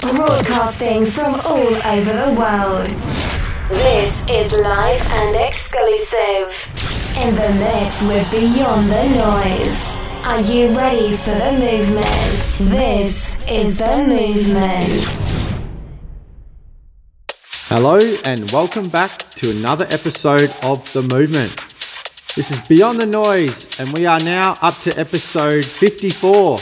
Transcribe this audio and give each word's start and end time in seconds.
Broadcasting 0.00 1.04
from 1.04 1.34
all 1.34 1.74
over 1.86 2.12
the 2.12 2.34
world. 2.34 2.86
This 3.68 4.24
is 4.30 4.50
live 4.54 5.02
and 5.12 5.36
exclusive. 5.36 6.72
In 7.18 7.34
the 7.34 7.52
mix 7.52 8.02
with 8.04 8.30
Beyond 8.30 8.90
Tha 8.90 9.04
Noize. 9.12 10.26
Are 10.26 10.40
you 10.40 10.74
ready 10.74 11.14
for 11.18 11.32
the 11.32 11.52
movement? 11.52 12.70
This 12.70 13.36
is 13.46 13.76
the 13.76 14.02
movement. 14.08 15.04
Hello, 17.68 17.98
and 18.24 18.50
welcome 18.52 18.88
back 18.88 19.18
to 19.36 19.50
another 19.50 19.84
episode 19.90 20.50
of 20.62 20.90
The 20.94 21.02
Movement. 21.14 21.54
This 22.36 22.50
is 22.50 22.66
Beyond 22.66 23.02
Tha 23.02 23.06
Noize, 23.06 23.78
and 23.78 23.92
we 23.98 24.06
are 24.06 24.20
now 24.20 24.54
up 24.62 24.76
to 24.78 24.98
episode 24.98 25.66
54. 25.66 26.58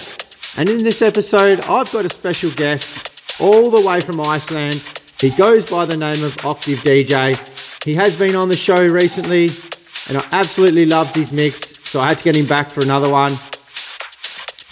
And 0.58 0.68
in 0.68 0.82
this 0.82 1.02
episode, 1.02 1.60
I've 1.60 1.92
got 1.92 2.04
a 2.04 2.10
special 2.10 2.50
guest 2.50 3.07
all 3.40 3.70
the 3.70 3.86
way 3.86 4.00
from 4.00 4.20
Iceland. 4.20 4.82
He 5.20 5.30
goes 5.30 5.70
by 5.70 5.84
the 5.84 5.96
name 5.96 6.22
of 6.24 6.36
Oktavdj. 6.38 7.84
He 7.84 7.94
has 7.94 8.18
been 8.18 8.34
on 8.34 8.48
the 8.48 8.56
show 8.56 8.86
recently, 8.86 9.48
and 10.08 10.18
I 10.18 10.38
absolutely 10.38 10.86
loved 10.86 11.16
his 11.16 11.32
mix, 11.32 11.78
so 11.88 12.00
I 12.00 12.08
had 12.08 12.18
to 12.18 12.24
get 12.24 12.36
him 12.36 12.46
back 12.46 12.70
for 12.70 12.82
another 12.82 13.10
one. 13.10 13.32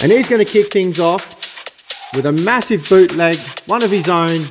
And 0.02 0.12
he's 0.12 0.28
going 0.28 0.44
to 0.44 0.50
kick 0.50 0.72
things 0.72 1.00
off 1.00 1.34
with 2.14 2.27
a 2.27 2.32
massive 2.32 2.88
bootleg, 2.88 3.36
one 3.66 3.82
of 3.82 3.91
his 3.91 4.08
own. 4.08 4.42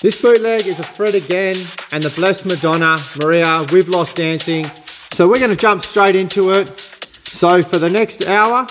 This 0.00 0.20
bootleg 0.20 0.66
is 0.66 0.80
a 0.80 0.82
Fred 0.82 1.14
again 1.14 1.56
and 1.92 2.02
the 2.02 2.12
Blessed 2.14 2.46
Madonna, 2.46 2.96
Marea, 3.18 3.70
We've 3.72 3.88
Lost 3.88 4.16
Dancing. 4.16 4.66
So 5.12 5.28
we're 5.28 5.38
going 5.38 5.50
to 5.50 5.56
jump 5.56 5.82
straight 5.82 6.16
into 6.16 6.50
it. 6.50 6.68
So 6.78 7.62
for 7.62 7.78
the 7.78 7.88
next 7.88 8.26
hour, 8.26 8.66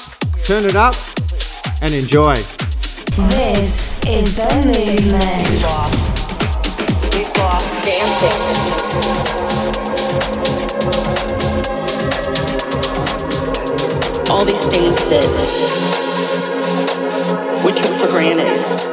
turn 0.46 0.66
it 0.66 0.76
up 0.76 0.96
and 1.82 1.94
enjoy. 1.94 2.36
This 3.16 3.93
is 4.08 4.36
the 4.36 4.44
movement. 4.44 5.48
We've 7.14 7.34
lost 7.38 7.86
dancing. 7.86 8.42
All 14.30 14.46
these 14.46 14.66
things 14.66 14.98
that 15.10 15.28
we 17.66 17.72
took 17.72 17.96
for 17.96 18.08
granted. 18.08 18.93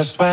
Let's 0.00 0.12
take 0.12 0.29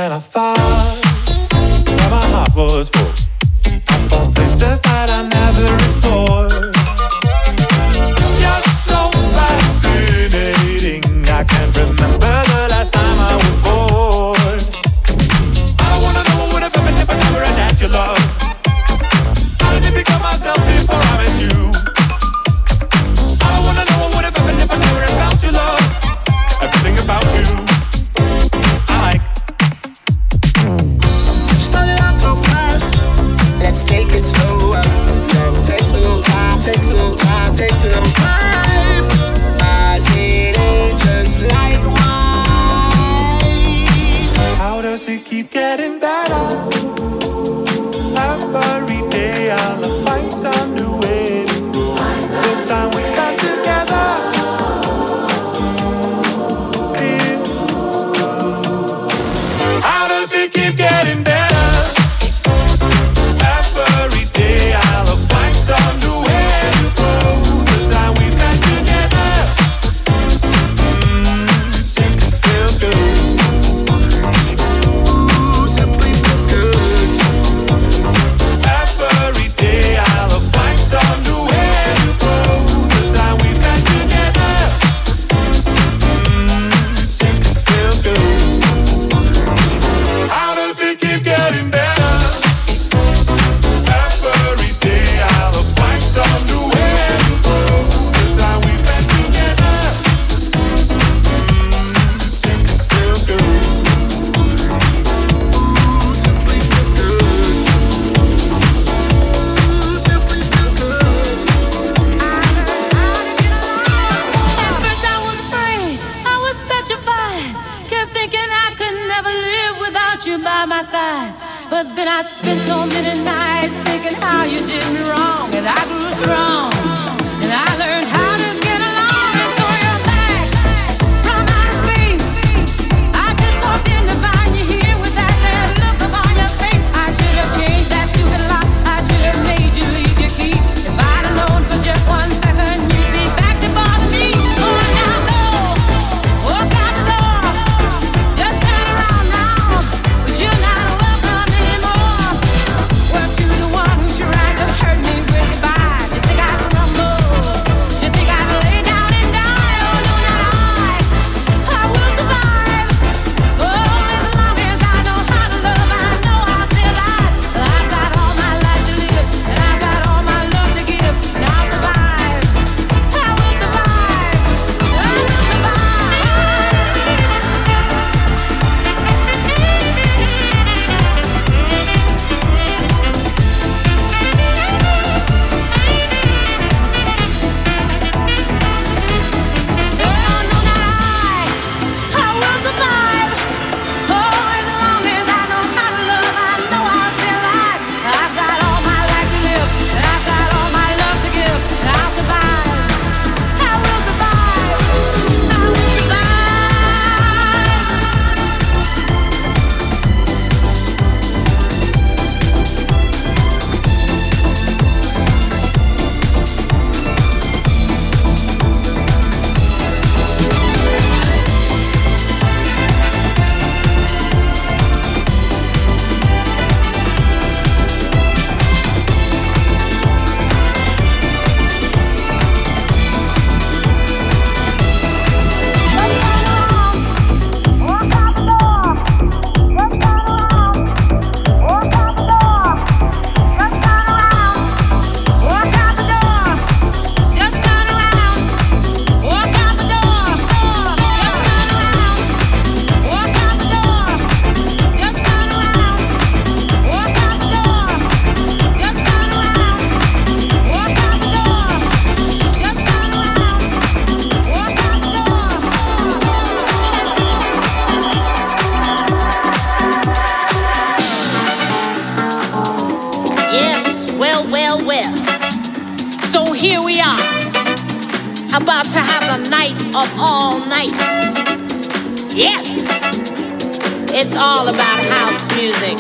It's 284.20 284.36
all 284.36 284.68
about 284.68 284.98
house 285.06 285.56
music. 285.56 285.96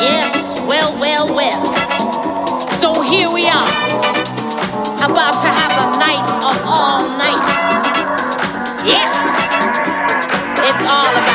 Yes, 0.00 0.54
well, 0.68 0.96
well, 1.00 1.26
well. 1.34 1.64
So 2.78 3.02
here 3.02 3.28
we 3.28 3.48
are, 3.48 3.66
about 5.02 5.34
to 5.42 5.48
have 5.50 5.74
a 5.82 5.98
night 5.98 6.22
of 6.46 6.62
all 6.64 7.08
nights. 7.18 8.86
Yes, 8.86 9.16
it's 10.58 10.86
all 10.86 11.10
about. 11.10 11.31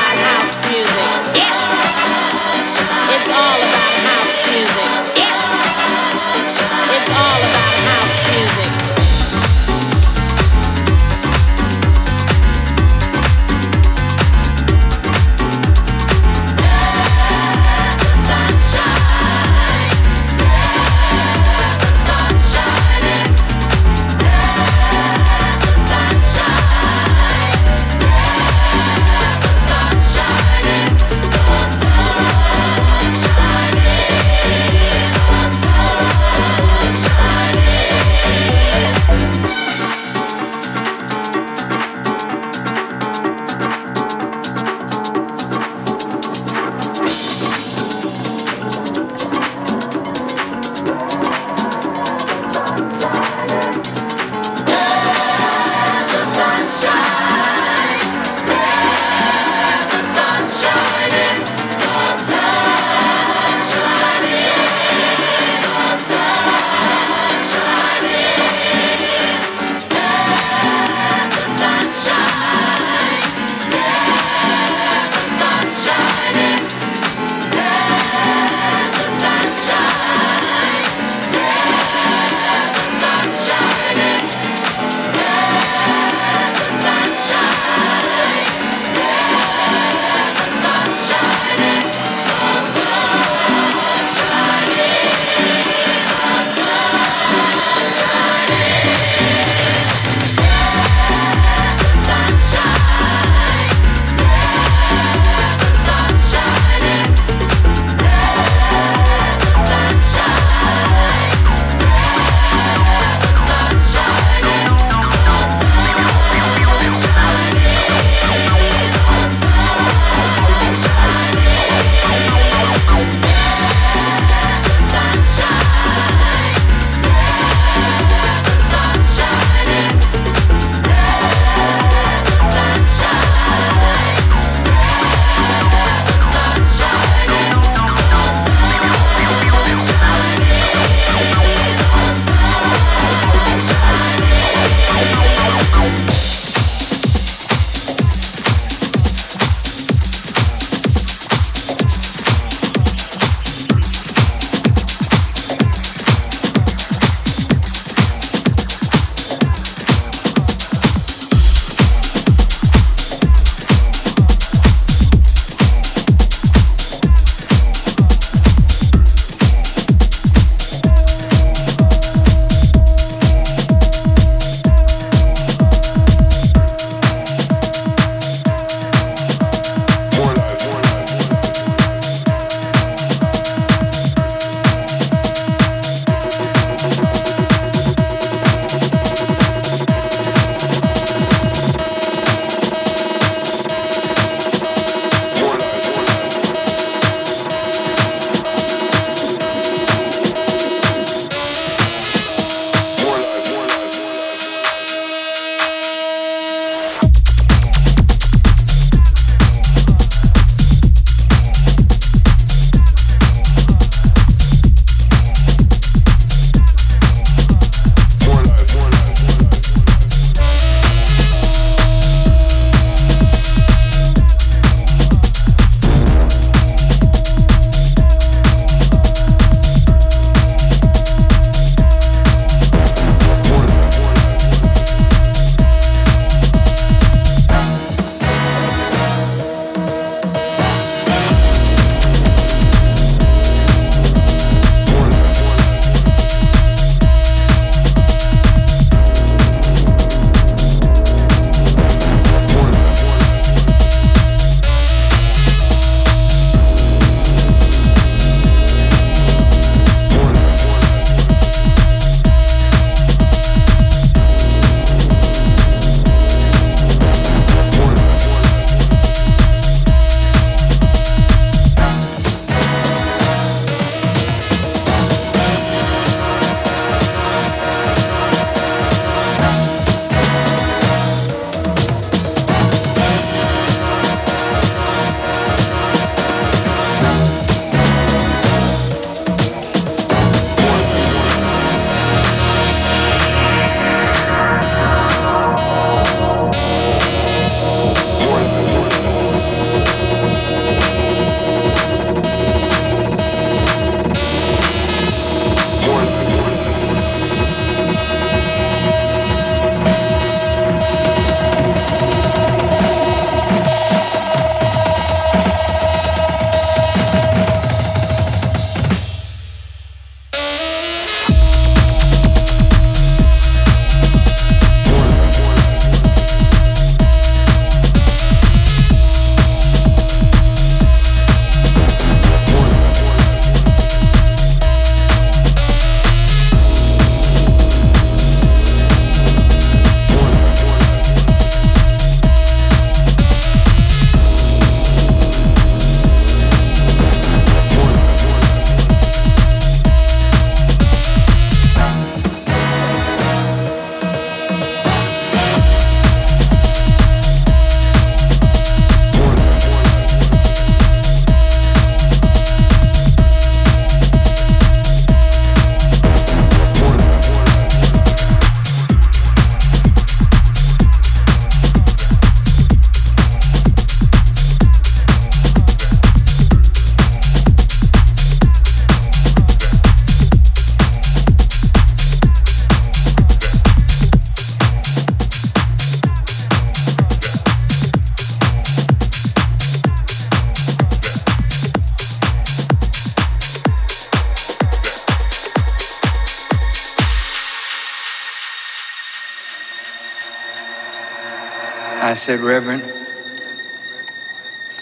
Said, 402.28 402.42
Reverend, 402.42 402.84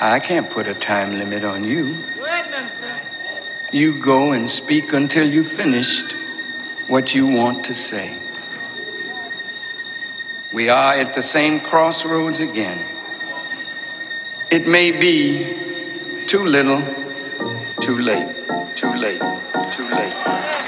I 0.01 0.19
can't 0.19 0.49
put 0.49 0.65
a 0.65 0.73
time 0.73 1.19
limit 1.19 1.43
on 1.43 1.63
you. 1.63 1.95
You 3.71 4.01
go 4.01 4.31
and 4.31 4.49
speak 4.49 4.93
until 4.93 5.29
you've 5.29 5.45
finished 5.45 6.13
what 6.88 7.13
you 7.13 7.27
want 7.27 7.63
to 7.65 7.75
say. 7.75 8.17
We 10.53 10.69
are 10.69 10.95
at 10.95 11.13
the 11.13 11.21
same 11.21 11.60
crossroads 11.60 12.39
again. 12.39 12.79
It 14.49 14.65
may 14.65 14.89
be 14.89 16.25
too 16.25 16.45
little, 16.45 16.81
too 17.79 17.99
late, 17.99 18.34
too 18.73 18.91
late, 18.95 19.21
too 19.71 19.88
late. 19.88 20.15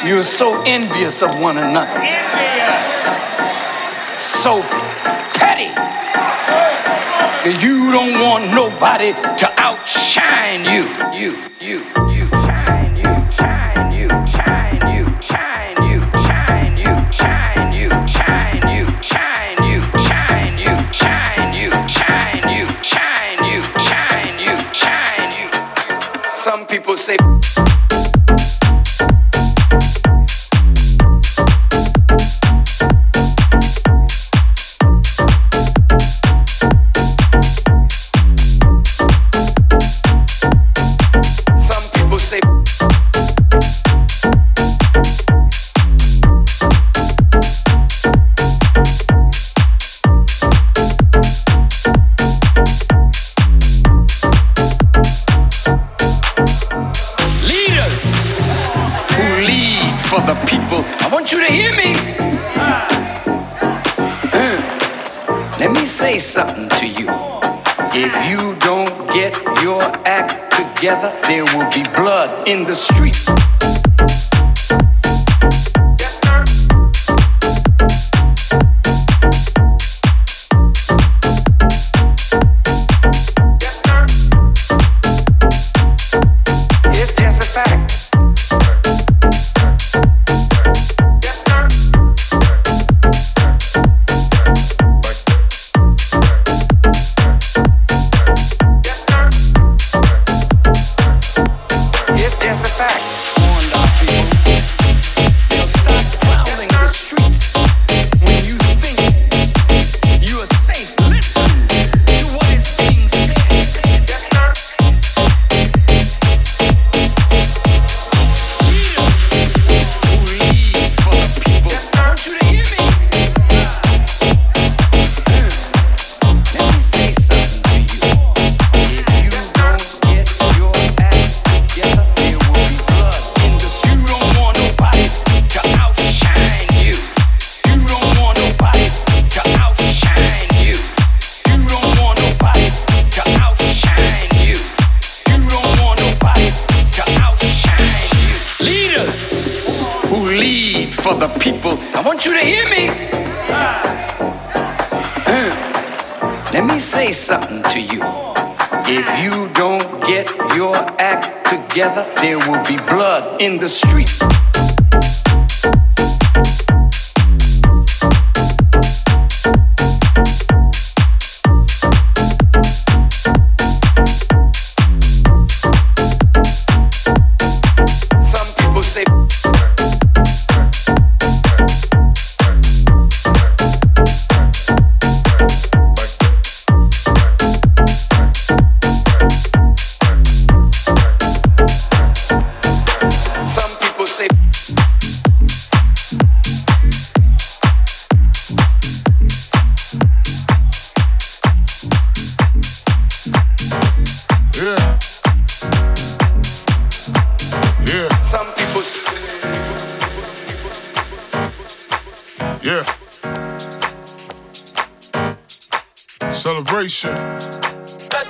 You're 0.06 0.22
so 0.22 0.62
envious 0.62 1.24
of 1.24 1.40
one 1.40 1.58
another. 1.58 2.00
Envious! 2.04 3.42
So 4.22 4.62
petty. 5.34 5.74
You 7.48 7.94
don't 7.94 8.20
want 8.22 8.52
nobody 8.54 9.14
to 9.14 9.54
outshine 9.58 10.66
you. 10.66 10.84
You, 11.18 11.38
you, 11.62 11.80
you, 12.12 12.28
shine, 12.28 12.98
you, 12.98 13.32
shine, 13.32 13.94
you, 13.94 14.10
shine, 14.28 14.82
you, 14.94 15.06
shine, 15.22 15.90
you, 15.90 16.02
shine, 16.12 16.78
you, 16.78 17.12
shine, 17.14 17.72
you, 17.74 18.04
shine, 18.12 18.68
you, 18.68 18.86
shine, 19.02 19.64
you, 19.64 19.82
shine, 19.98 20.58
you, 20.60 20.76
shine, 20.92 21.54
you, 21.56 21.72
shine, 21.88 22.50
you, 22.52 22.62
shine, 22.78 23.40
you, 23.48 23.64
shine, 23.80 24.40
you, 24.44 24.74
shine, 24.74 25.32
you. 25.40 25.50
Some 26.34 26.68
people 26.68 26.98
say. 26.98 27.37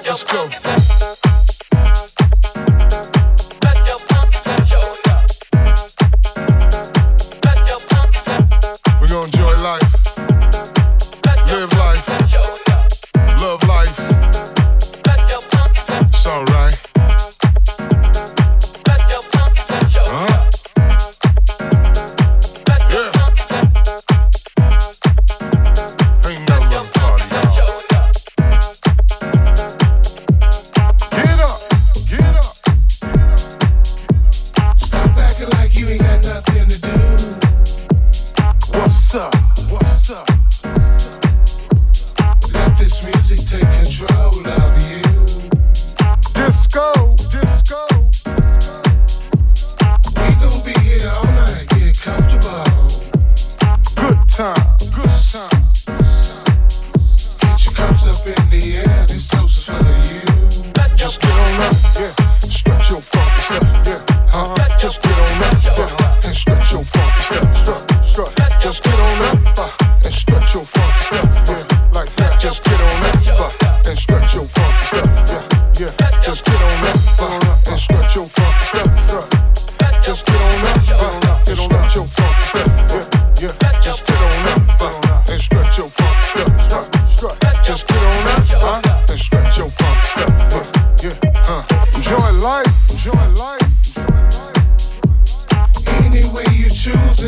Just 0.08 0.32
go. 0.32 0.67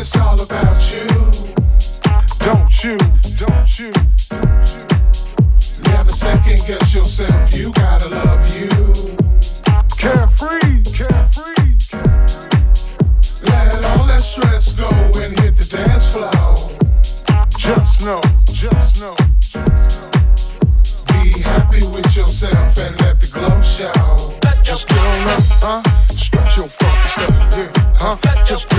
it's 0.00 0.16
all 0.16 0.40
about 0.40 0.80
you. 0.94 1.06
Don't 2.40 2.72
you, 2.82 2.96
don't 3.36 3.78
you, 3.78 3.92
never 5.84 6.08
second 6.08 6.60
guess 6.66 6.94
yourself. 6.94 7.54
You 7.54 7.70
gotta 7.74 8.08
love 8.08 8.40
you. 8.56 8.70
Carefree, 9.98 10.80
carefree. 10.96 11.76
Let 13.44 13.84
all 13.84 14.06
that 14.06 14.22
stress 14.22 14.72
go 14.72 14.88
and 15.20 15.38
hit 15.38 15.56
the 15.58 15.68
dance 15.68 16.14
floor. 16.14 16.56
Just 17.58 18.06
know, 18.06 18.22
just 18.46 19.02
know. 19.02 19.14
Be 21.08 21.42
happy 21.42 21.84
with 21.92 22.16
yourself 22.16 22.78
and 22.78 22.98
let 23.02 23.20
the 23.20 23.28
glow 23.34 23.60
show. 23.60 23.92
Just 24.62 24.88
get 24.88 24.98
on 24.98 25.28
up, 25.28 25.42
huh? 25.60 25.82
Stretch 26.08 26.56
your 26.56 26.68
fucking 26.68 27.04
stuff, 27.04 27.58
yeah, 27.58 27.96
huh? 27.98 28.44
Just 28.46 28.69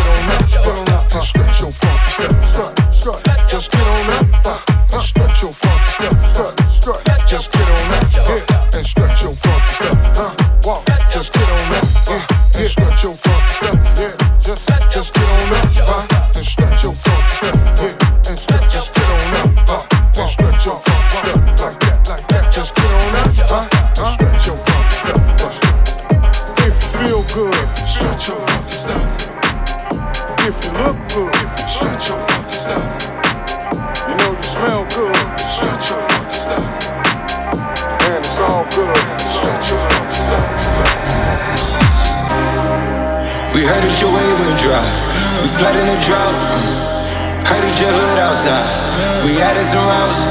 minutes 49.62 49.78
and 49.78 49.86
rounds. 49.86 50.26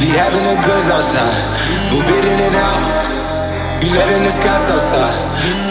We 0.00 0.12
having 0.20 0.44
the 0.44 0.56
goods 0.60 0.88
outside. 0.92 1.32
We 1.88 1.96
it 2.04 2.24
in 2.28 2.40
and 2.44 2.52
out. 2.52 2.76
We 3.80 3.88
letting 3.96 4.20
the 4.20 4.30
scouts 4.30 4.68
outside. 4.68 5.16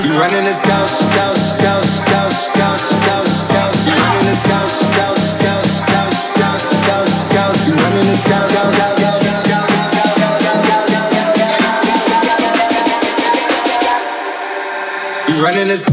We 0.02 0.10
running 0.18 0.42
the 0.42 0.54
scouts, 0.54 1.06
scouts, 1.06 1.54
scouts, 1.54 2.02
scouts, 2.02 2.50
scouts, 2.50 2.98
scouts, 2.98 3.46
scouts. 3.46 3.86
We 3.86 3.94
running 3.94 4.26
the 4.26 4.34
scouts, 4.34 4.74
scouts, 4.90 5.38
scouts, 5.38 5.86
scouts, 5.86 6.18
scouts, 6.34 6.66
scouts, 6.82 7.14
scouts. 7.30 7.62
We 7.70 7.74
running 7.78 8.08
the 8.10 8.18
scouts, 8.18 8.54
scouts, 8.58 8.98
scouts. 8.98 9.34
running 15.44 15.68
this 15.68 15.93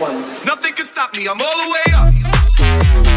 One. 0.00 0.18
Nothing 0.46 0.72
can 0.72 0.86
stop 0.86 1.14
me. 1.14 1.28
I'm 1.28 1.38
all 1.42 1.58
the 1.58 1.70
way 1.70 1.92
up. 1.92 3.09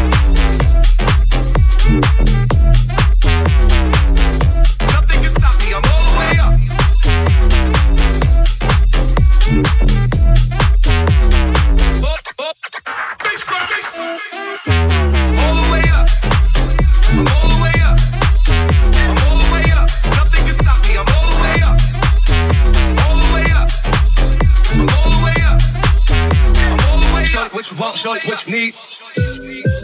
what 28.34 28.46
you 28.48 28.52
need. 28.52 28.74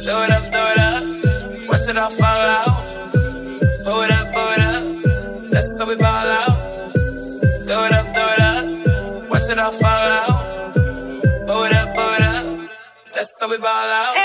Throw 0.04 0.22
it 0.22 0.30
up, 0.30 0.44
throw 0.52 0.66
it 0.72 0.78
up. 0.78 1.68
Watch 1.68 1.88
it 1.88 1.96
all 1.96 2.10
fall 2.10 2.46
out. 2.58 3.12
Pull 3.84 4.00
it 4.02 4.10
up, 4.10 4.26
pull 4.34 4.50
it 4.56 4.60
up. 4.60 5.50
That's 5.52 5.78
how 5.78 5.86
we 5.86 5.94
ball 5.94 6.28
out. 6.40 6.92
Throw 7.66 7.84
it 7.84 7.92
up, 7.92 8.06
throw 8.14 8.28
it 8.34 8.40
up. 8.40 9.30
Watch 9.30 9.48
it 9.50 9.58
all 9.58 9.72
fall 9.72 10.10
out. 10.20 10.74
Pull 11.46 11.62
it 11.64 11.72
up, 11.72 11.94
pull 11.94 12.14
it 12.14 12.22
up. 12.22 12.70
That's 13.14 13.40
how 13.40 13.48
we 13.50 13.58
ball 13.58 13.70
out. 13.70 14.19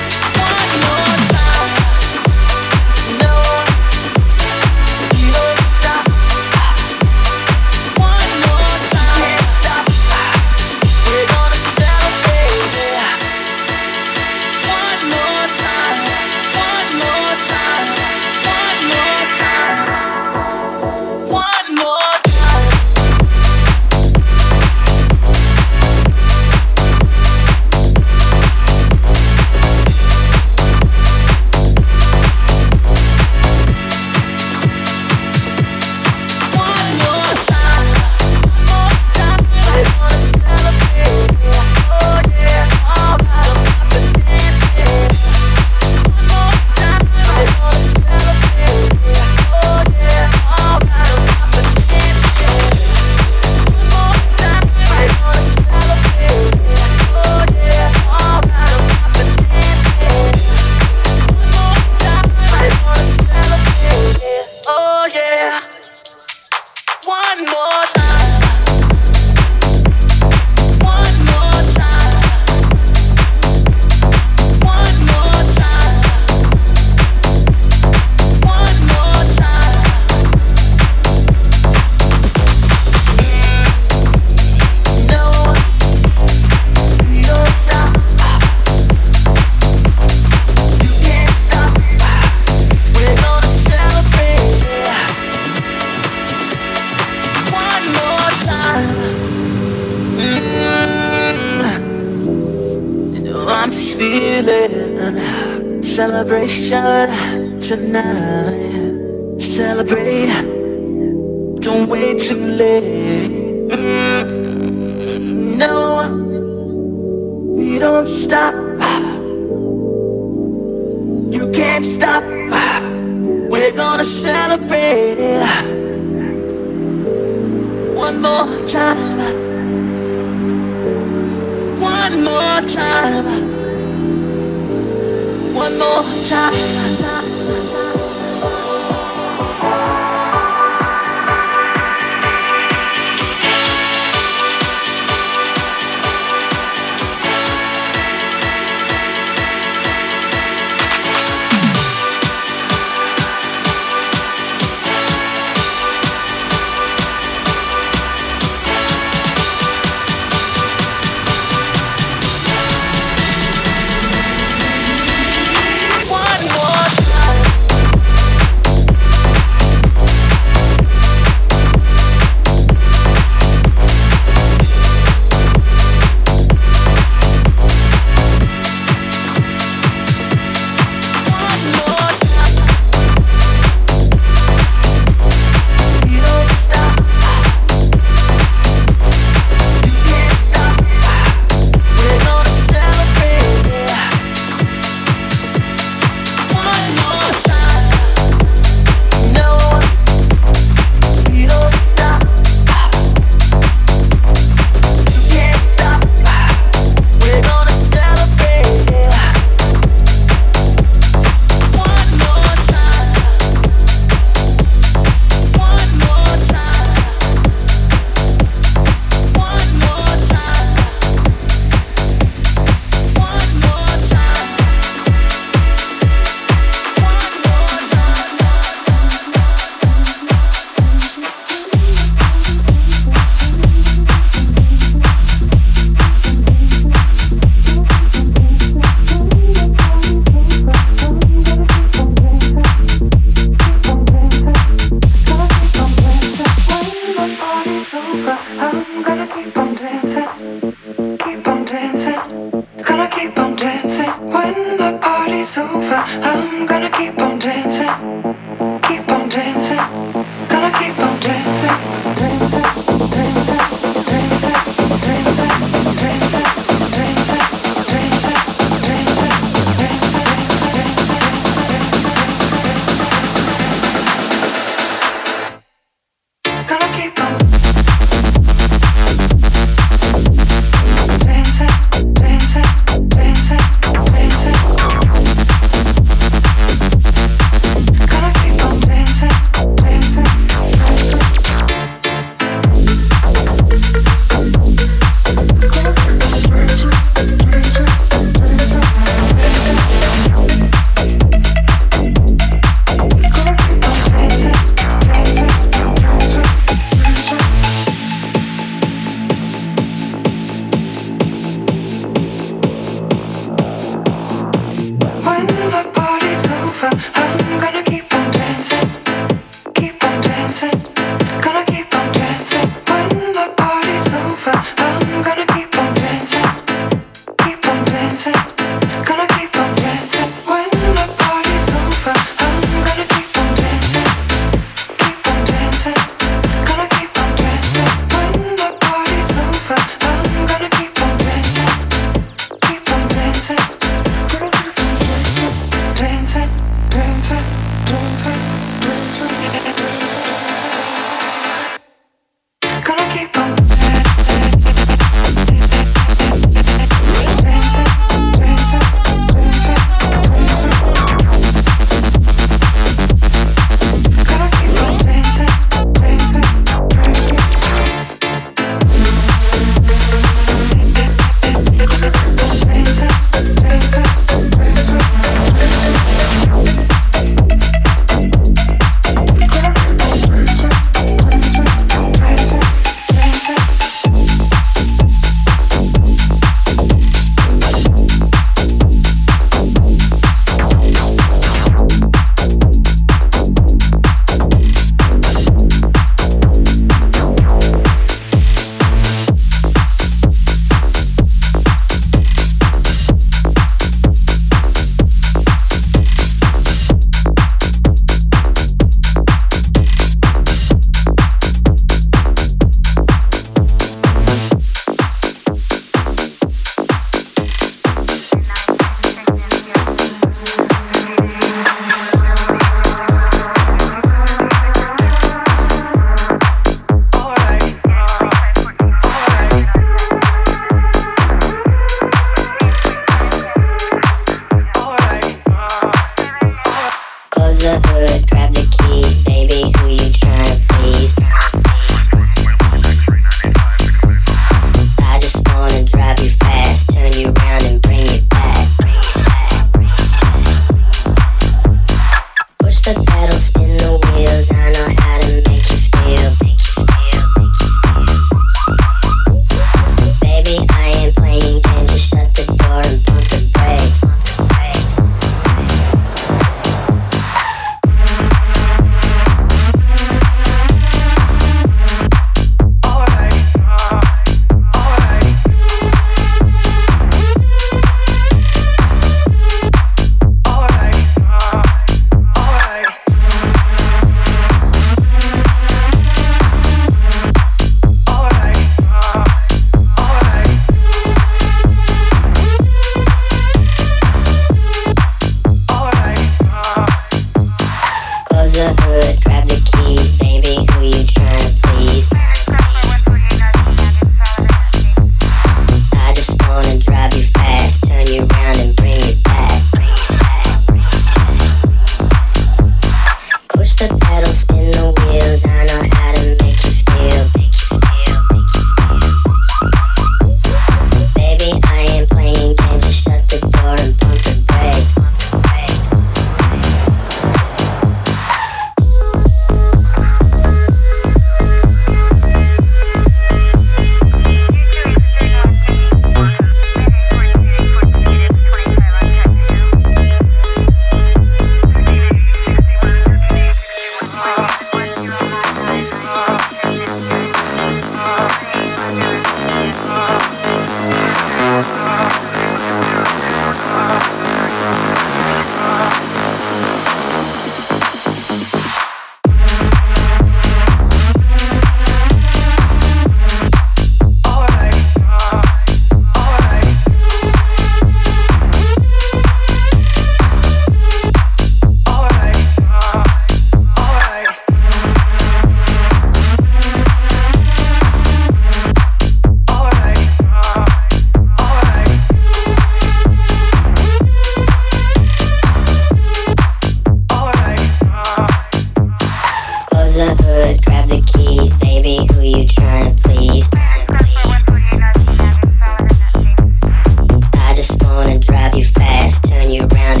let's 599.10 599.28
turn 599.28 599.50
you 599.50 599.66
around 599.72 600.00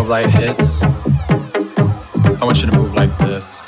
strobe 0.00 0.08
light 0.08 0.30
hits, 0.30 0.82
I 0.82 2.44
want 2.44 2.62
you 2.62 2.70
to 2.70 2.76
move 2.76 2.94
like 2.94 3.16
this. 3.18 3.62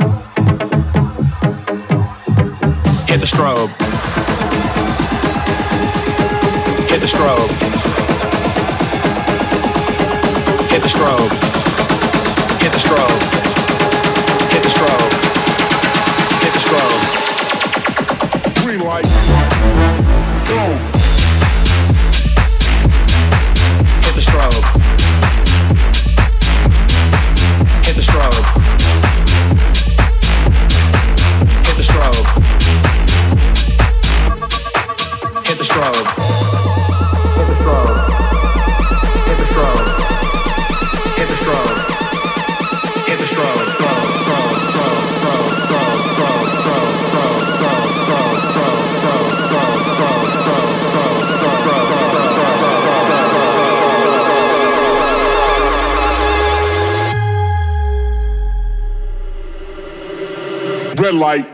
Hit 3.07 3.21
the 3.21 3.27
strobe. 3.27 3.69
Hit 6.89 7.01
the 7.01 7.07
strobe. 7.07 7.51
Hit 10.71 10.83
the 10.83 10.89
strobe. 10.89 11.33
Hit 12.63 12.73
the 12.73 12.79
strobe. 12.79 13.23
Hit 14.53 14.63
the 14.63 14.71
strobe. 14.71 15.13
Hit 16.43 16.53
the 16.55 16.61
strobe. 16.67 17.03
Green 18.65 18.81
light. 18.81 19.09
Go. 20.49 21.02
like 61.23 61.52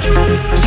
Just 0.00 0.59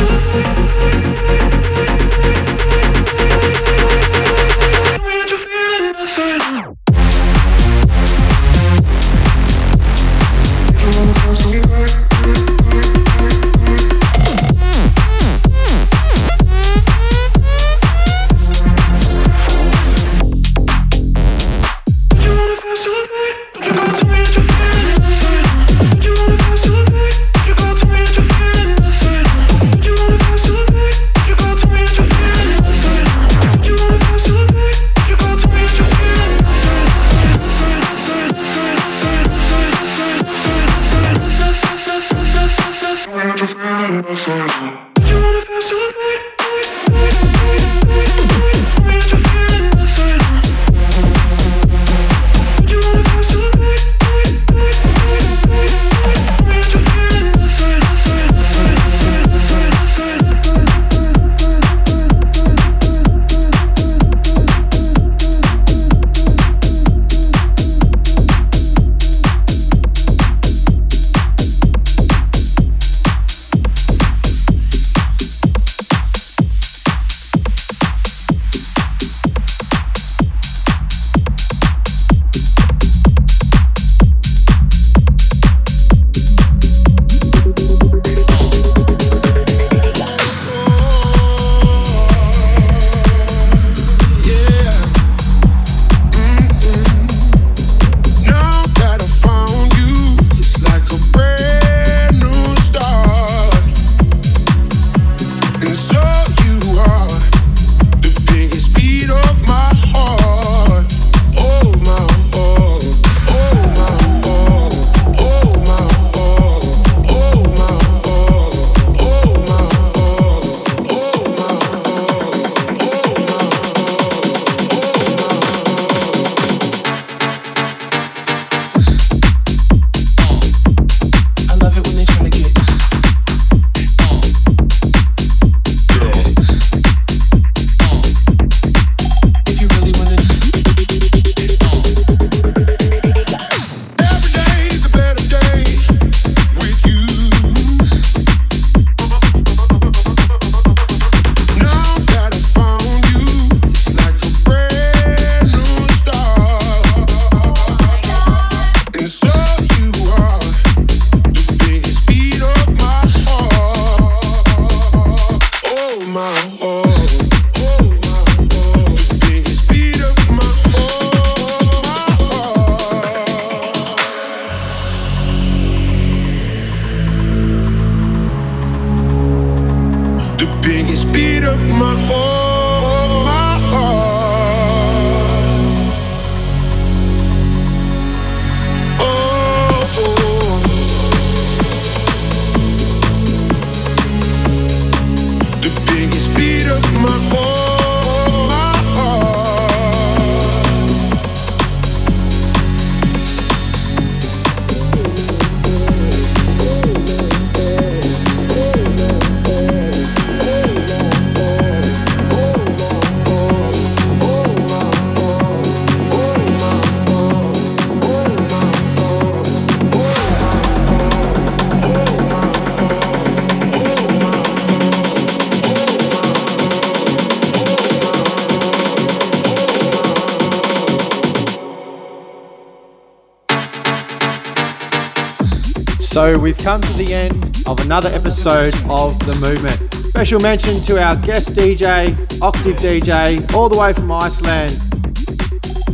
So 236.24 236.38
we've 236.38 236.56
come 236.56 236.80
to 236.80 236.92
the 236.94 237.12
end 237.12 237.62
of 237.66 237.80
another 237.80 238.08
episode 238.08 238.74
of 238.88 239.18
The 239.26 239.34
Movement. 239.42 239.92
Special 239.92 240.40
mention 240.40 240.80
to 240.84 240.98
our 240.98 241.16
guest 241.16 241.50
DJ, 241.50 242.14
Oktavdj, 242.40 243.52
all 243.52 243.68
the 243.68 243.78
way 243.78 243.92
from 243.92 244.10
Iceland. 244.10 244.70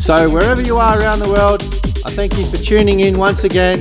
So 0.01 0.31
wherever 0.31 0.61
you 0.61 0.77
are 0.77 1.01
around 1.01 1.19
the 1.19 1.27
world, 1.27 1.65
I 2.07 2.11
thank 2.13 2.39
you 2.39 2.45
for 2.45 2.59
tuning 2.59 3.01
in 3.01 3.19
once 3.19 3.43
again. 3.43 3.79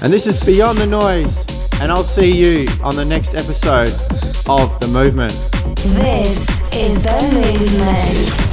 And 0.00 0.12
this 0.12 0.28
is 0.28 0.38
Beyond 0.38 0.78
Tha 0.78 0.86
Noize, 0.86 1.80
and 1.80 1.90
I'll 1.90 2.04
see 2.04 2.30
you 2.30 2.68
on 2.84 2.94
the 2.94 3.04
next 3.04 3.34
episode 3.34 3.90
of 4.48 4.78
The 4.78 4.88
Movement. 4.92 5.32
This 5.98 6.46
is 6.72 7.02
The 7.02 7.18
Movement. 7.34 8.49